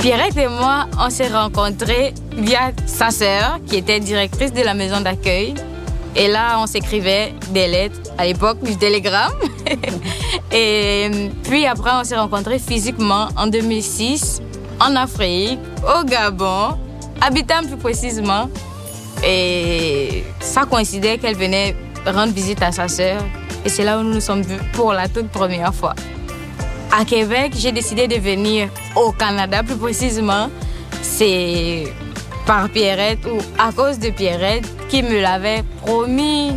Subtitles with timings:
[0.00, 5.02] Pierrette et moi, on s'est rencontrés via sa sœur, qui était directrice de la maison
[5.02, 5.54] d'accueil.
[6.16, 9.34] Et là, on s'écrivait des lettres, à l'époque du télégramme.
[10.52, 11.10] et
[11.44, 14.40] puis après, on s'est rencontrés physiquement en 2006,
[14.80, 16.78] en Afrique, au Gabon,
[17.20, 18.48] habitant plus précisément.
[19.22, 21.76] Et ça coïncidait qu'elle venait
[22.06, 23.20] rendre visite à sa sœur.
[23.66, 25.94] Et c'est là où nous nous sommes vus pour la toute première fois.
[26.92, 30.50] À Québec, j'ai décidé de venir au Canada, plus précisément.
[31.02, 31.84] C'est
[32.46, 36.52] par Pierrette ou à cause de Pierrette qui me l'avait promis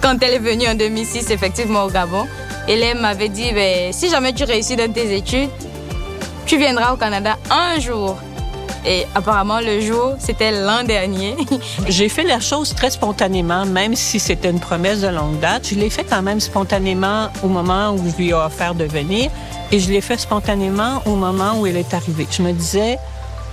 [0.00, 2.26] quand elle est venue en 2006, effectivement, au Gabon.
[2.68, 5.50] Elle m'avait dit, ben, si jamais tu réussis dans tes études,
[6.46, 8.16] tu viendras au Canada un jour.
[8.84, 11.36] Et apparemment, le jour, c'était l'an dernier.
[11.88, 15.68] J'ai fait la chose très spontanément, même si c'était une promesse de longue date.
[15.68, 19.30] Je l'ai fait quand même spontanément au moment où je lui ai offert de venir.
[19.70, 22.26] Et je l'ai fait spontanément au moment où elle est arrivée.
[22.30, 22.98] Je me disais,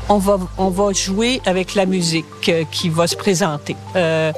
[0.10, 3.76] on va, jouer avec la musique euh, qui va se présenter.
[3.96, 4.34] Euh,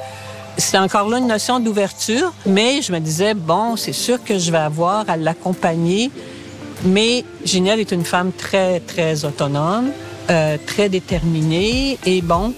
[0.58, 4.52] c'est encore là une notion d'ouverture, mais je me disais, bon, c'est sûr que je
[4.52, 6.10] vais avoir à l'accompagner.
[6.84, 9.90] Mais Génial est une femme très, très autonome.
[10.30, 11.98] Euh, très déterminée.
[12.06, 12.54] Et bon,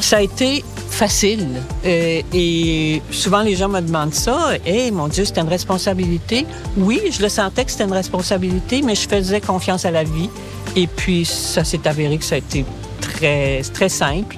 [0.00, 1.46] ça a été facile.
[1.84, 4.52] Euh, et souvent, les gens me demandent ça.
[4.64, 6.46] Eh, mon Dieu, c'était une responsabilité.
[6.76, 10.30] Oui, je le sentais que c'était une responsabilité, mais je faisais confiance à la vie.
[10.74, 12.64] Et puis, ça s'est avéré que ça a été
[13.00, 14.36] très, très simple.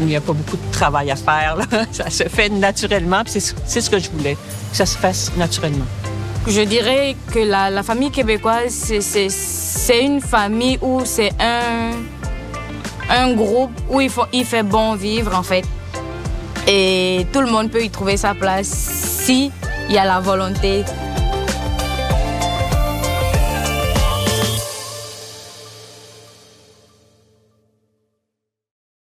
[0.00, 1.58] Il n'y a pas beaucoup de travail à faire.
[1.92, 3.22] Ça se fait naturellement.
[3.26, 4.34] C'est ce que je voulais,
[4.70, 5.86] que ça se fasse naturellement.
[6.46, 14.10] Je dirais que la, famille québécoise, c'est une famille où c'est un, groupe où il,
[14.10, 15.64] faut, il fait bon vivre, en fait.
[16.68, 19.50] Et tout le monde peut y trouver sa place si
[19.88, 20.84] il y a la volonté